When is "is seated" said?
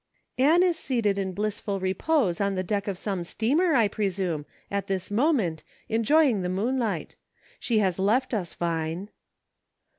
0.63-1.19